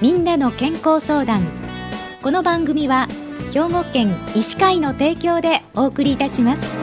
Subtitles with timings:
[0.00, 1.42] みんなの健康相談。
[2.22, 3.08] この番組は
[3.52, 6.76] 兵庫県医師会の提供でお送りいたします。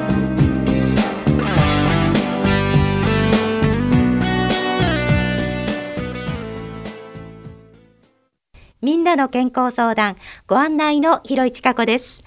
[8.82, 12.22] みんなの健康相談ご案内の広市加子です。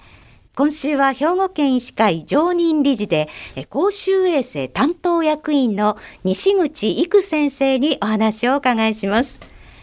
[0.55, 3.29] 今週は兵庫県医師会常任理事で
[3.69, 9.39] 公衆衛生担当役員の西口育先生にお話をお伺いします。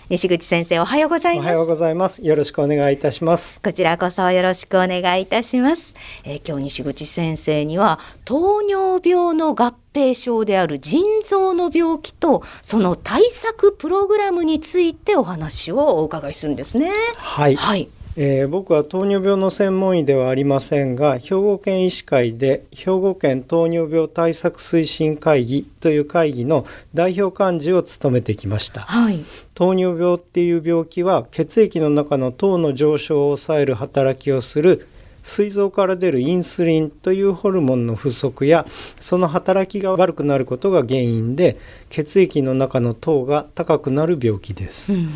[0.09, 1.47] 西口先生おはようございます。
[1.47, 2.25] おはようございます。
[2.25, 3.61] よろしくお願いいたします。
[3.61, 16.93] こちらこそよろしくお願いいたします、えー、今日西口先生には糖尿病の合併症である腎臓の病気とその対策プログラムについてお話をお伺いするんですね。
[17.17, 17.89] はい、はい
[18.19, 29.23] えー、僕は糖尿病の専門医ではありませんが兵庫県医師会で兵庫県糖尿病対策推進会議という会議の代表幹事を務めてきました、はい、
[29.53, 34.89] 糖尿病っていう病気は血液の中の糖の上昇を抑える働きをする
[35.27, 38.65] 膵臓から出るインスリンというホルモンの不足や
[39.01, 41.59] その働きが悪くなることが原因で
[41.91, 44.95] 血液の中の糖が高くなる病気です。
[44.95, 45.11] うん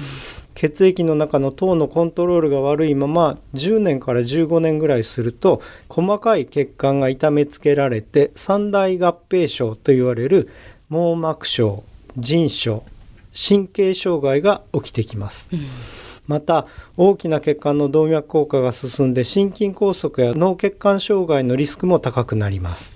[0.56, 10.50] 血液の中の糖のコントロールが悪いまま10年から15年ぐらいすると細かい血管が痛めつけられて三大合併症と言われる
[10.90, 11.84] 網膜症
[12.18, 12.82] 腎症
[13.34, 15.48] 神経障害が起きてきます。
[15.52, 15.66] うん
[16.26, 22.94] また大きな血管の動脈硬化が進んで心筋梗塞や脳血管障害のリスクも高くなります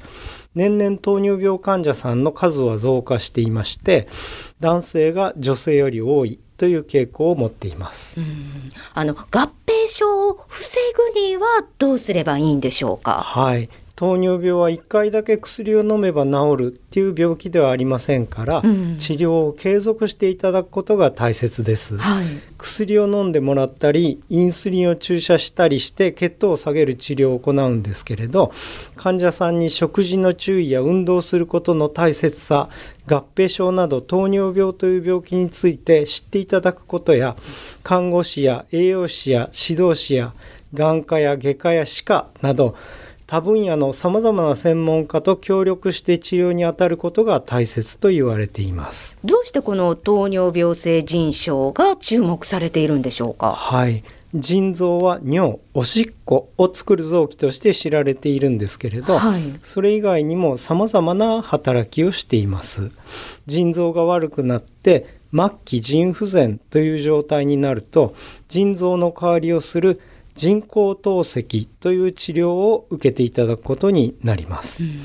[0.55, 4.07] 年々糖尿病患者さんの数は増加していまして
[4.61, 8.21] 男性が女性より多いという傾向を持っています。
[8.93, 9.27] あの合
[9.67, 10.79] 併症を防
[11.15, 13.15] ぐにはどうすればいいんでしょうか？
[13.15, 13.69] はい。
[13.97, 22.27] 糖尿病は1回だけ薬を飲めば治るっていう病気ではありませんから、うん、治療を継続していただくことが大切です、はい、
[22.59, 28.53] 薬を飲んでもらったりインスリンを注射したりして血糖を下げる治療を行うんですけれど
[28.97, 32.69] 患者さんに食事の注意や運動することの大切さ
[33.07, 37.37] 合併症など糖尿病という病気について知っていただくことや
[37.85, 40.35] 看護師や栄養士や指導士や
[40.73, 42.75] 眼科や外科や歯科など
[43.35, 49.19] 他分野のさまざまな専門家と協力して治療に当たることが大切と言われています。
[49.25, 53.51] どうしてこの糖尿病性腎症が注目されているんでしょうか？
[53.51, 54.05] はい。
[54.37, 62.93] 腎臓は尿おしっこを作る臓器として知られているんですけれど、はい、それ以外にもさまざまな働きをしています。
[63.47, 68.15] 腎臓が悪くなって末期腎不全という状態になると
[68.47, 70.01] 腎臓の代わりをする
[70.35, 74.83] 人工透析という治療を受けていただくことになります。
[74.83, 75.01] うん、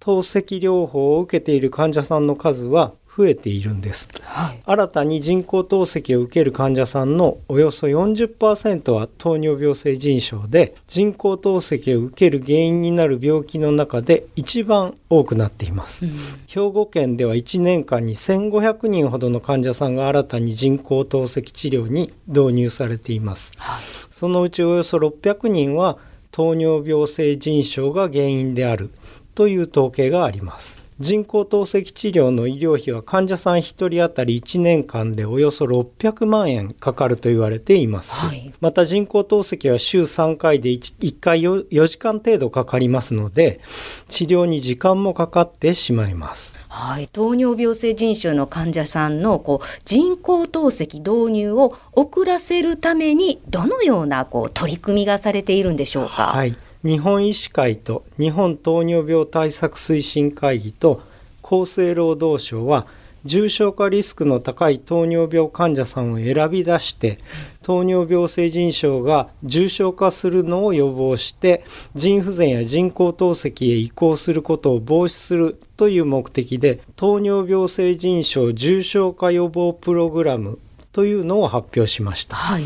[0.00, 16.12] 透析療法を受けている患者さんの数は増えているんです、はい、新たに人工透析を受ける患者さんのおよそ40%は糖尿病性腎症で人工透析を受ける原因になる病気の中で一番多くなっています、うん、
[16.46, 25.98] 兵庫県では1年間に1500人ほどの患者さんが新たに人工透析治療に導入されています、はい、そのうちおよそ600人は
[26.30, 28.90] 糖尿病性腎症が原因である
[29.34, 43.62] という統計があります人工透析治療の医療費は患者さん1人当たり1年間でおよそ600万円かかると言われています、はい、また人工透析は週3回で 1, 1回 4, 4時間程度かかりますので
[44.10, 46.58] 治療に時間もかかってしまいます。
[46.68, 56.26] はい、糖尿病性腎症の患者さんのこう人工透析導入を遅らせるためにどのようなこう取り組みがされているんでしょうか？
[56.26, 61.02] はい日本医師会と日本糖尿病対策推進会議と
[61.42, 62.86] 厚生労働省は
[63.26, 67.18] 重症化リスクの高い糖尿病患者さんを選び出して
[67.62, 80.58] 糖尿病性腎症が重症化するのを予防して腎不全や人工透析へ移行することを防止するという目的で糖尿病性腎症重症化予防プログラム
[80.92, 82.64] というのを発表しました、はい、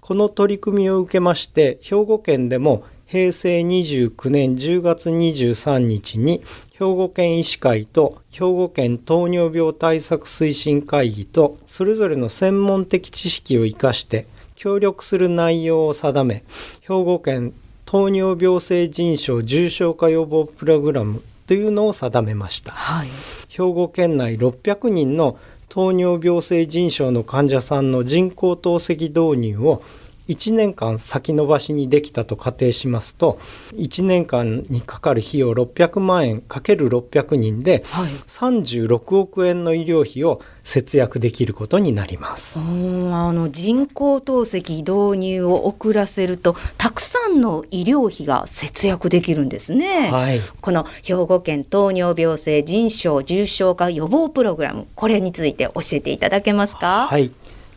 [0.00, 14.26] この取り組みを受けまして兵庫県でも平成29年10月23日に兵庫県医師会と兵庫県糖尿病対策推進会議とそれぞれの専門的知識を生かして
[14.56, 16.44] 協力する内容を定め
[16.82, 17.54] 兵庫県
[17.86, 23.08] 糖尿病性腎症重症化予防プログラムというのを定めました、はい、
[23.48, 25.38] 兵庫県内600人の
[25.70, 29.82] 糖尿病性腎症の患者さんの人工透析導入を
[30.28, 33.38] 1年間先延ばしにできたと仮定しますと
[33.74, 37.84] 1年間にかかる費用600万円かける600人で、
[38.26, 42.58] 36億円の医療費を節約できることになります。
[42.58, 57.08] あの人工透析導入を遅らせるとたくさんの医療費が節約できるんですね、はい、この兵庫県糖尿病性腎症重症化予防プログラムこれについて教えていただけますか？
[57.08, 57.32] はい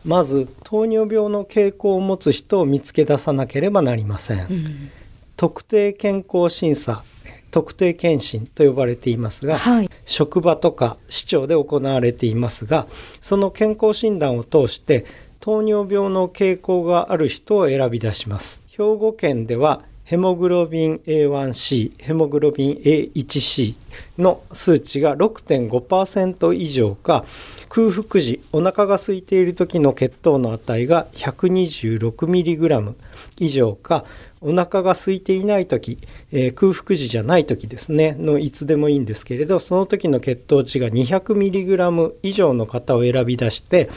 [0.06, 4.92] まず糖尿病の傾向を持つ人を見つけ出さなければなりません、うん、
[5.38, 7.04] 特定健康審査
[7.52, 12.88] 特定健診と呼ばれていますが、はい、職場とか市長で行われていますが
[13.20, 15.06] その健康診断を通して
[15.42, 18.62] 糖尿病の傾向がある人を選び出します。
[18.68, 19.82] 兵庫県では
[20.12, 23.78] ヘモグロビン A1C、ヘモグロビン A1C
[24.18, 27.24] の数値が6.5%以上か、
[27.70, 32.94] 空腹時、お腹が空いている時の血糖の値が 126mg
[33.40, 34.04] 以上か、
[34.42, 35.98] お腹が空いていない時、
[36.34, 43.90] えー、空腹時じゃない時ですねのいつでもいいんですけれどその時の血糖値が 200mg 以上の方を選び出して、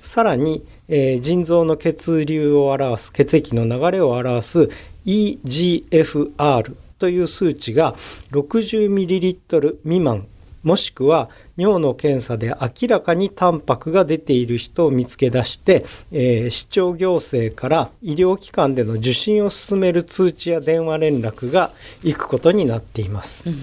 [0.00, 4.70] さらに、えー、腎臓の血流を表す血液の流れを表す
[5.06, 7.94] EGFR という数値が
[8.32, 10.26] 60ml 未満
[10.62, 21.70] もしくは尿の検査で明らかにタンパクが出ている人を見つけ出して、えー、市長行政から医療機関での受診を進める通知や電話連絡が
[22.02, 23.48] 行くことになっています。
[23.48, 23.60] うん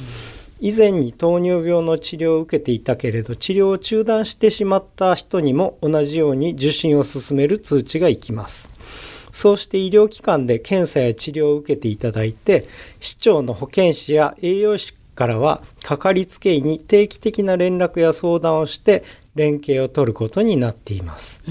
[0.60, 8.70] 以前に糖尿病の治療を受けていたけれど治療を中断してしまった人にも同じように受診を進める通知が行きます。
[9.38, 12.68] そうして医療機関で検査や治療を受けていただいて
[13.00, 19.04] 市長の保健師や栄養士からはかかりつけ医に定期的な連絡や相談をして
[19.36, 21.44] 連携を取ることになっています。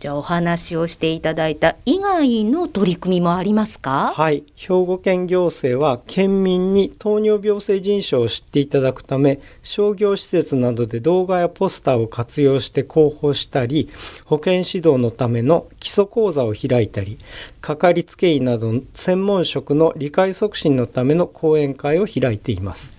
[0.00, 4.12] じゃあお話をしていただいた以外の取り組みもありますか？
[4.14, 4.42] はい。
[4.56, 13.88] 兵庫県行政は県民に糖尿病性腎症を知っていただくため商業施設などで動画やポスターを活用して広報したり
[14.24, 17.18] 保健指導のための基礎講座を開いたり
[17.60, 22.92] かかりつけ医など専門職の理解促進のための講演会を開いています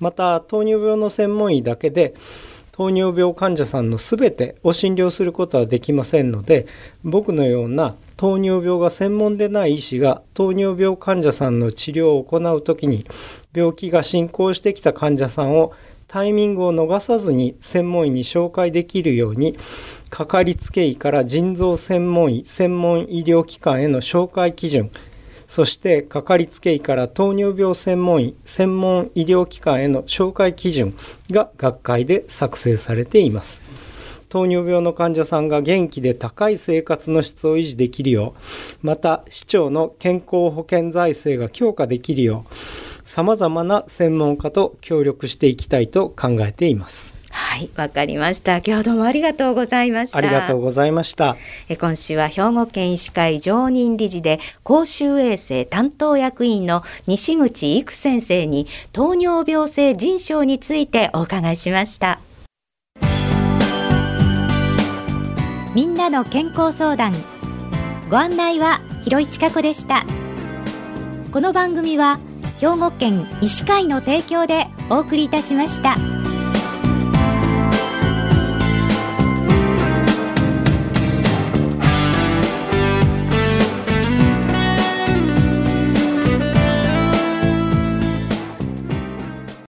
[0.00, 2.14] また糖尿病の専門医だけで
[2.78, 6.68] 糖尿病患者さんの全てを診療することはできませんので
[7.02, 13.04] 僕のような糖尿病が専門でない医師が糖尿病患者さんの治療を行う時に
[13.52, 15.72] 病気が進行してきた患者さんを
[16.06, 19.58] タイミングを逃さずに専門医に紹介できるように
[20.08, 24.90] かかりつけ医から腎臓専門医専門医療機関への紹介基準
[25.48, 30.94] そしてかかりつけ医から糖尿病専門医専門医療機関への紹介基準
[31.30, 33.60] が学会で作成されています。
[34.28, 38.34] 糖尿病の患者さんが元気で高い生活の質を維持できるよ
[38.82, 47.17] うまた市長の健康保険財政が強化できるようさまざまな専門家と協力していきたいと考えています。
[47.38, 48.56] はいわかりました。
[48.56, 50.18] 今日はどうもありがとうございました。
[50.18, 51.36] ありがとうございました。
[51.68, 62.20] え今週は兵庫県医師会常任理事で公衆衛生担当役員の西口育先生に糖尿病性腎症についてお伺いしました。
[65.74, 67.12] みんなの健康相談
[68.10, 70.04] ご案内は広市加子でした。
[71.32, 72.18] この番組は
[72.60, 76.17] 兵庫県医師会の提供でお送りいたしました。